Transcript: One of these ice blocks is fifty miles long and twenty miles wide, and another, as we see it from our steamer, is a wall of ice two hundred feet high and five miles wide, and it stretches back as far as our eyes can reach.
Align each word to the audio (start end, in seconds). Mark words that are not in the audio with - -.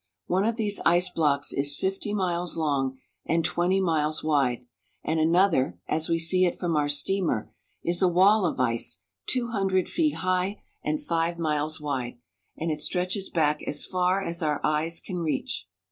One 0.25 0.45
of 0.45 0.55
these 0.55 0.81
ice 0.83 1.09
blocks 1.11 1.53
is 1.53 1.75
fifty 1.75 2.11
miles 2.11 2.57
long 2.57 2.97
and 3.23 3.45
twenty 3.45 3.79
miles 3.79 4.23
wide, 4.23 4.65
and 5.03 5.19
another, 5.19 5.77
as 5.87 6.09
we 6.09 6.17
see 6.17 6.43
it 6.43 6.57
from 6.57 6.75
our 6.75 6.89
steamer, 6.89 7.51
is 7.83 8.01
a 8.01 8.07
wall 8.07 8.47
of 8.47 8.59
ice 8.59 9.03
two 9.27 9.49
hundred 9.49 9.87
feet 9.87 10.15
high 10.15 10.63
and 10.83 10.99
five 10.99 11.37
miles 11.37 11.79
wide, 11.79 12.17
and 12.57 12.71
it 12.71 12.81
stretches 12.81 13.29
back 13.29 13.61
as 13.61 13.85
far 13.85 14.23
as 14.23 14.41
our 14.41 14.59
eyes 14.63 14.99
can 15.01 15.19
reach. 15.19 15.67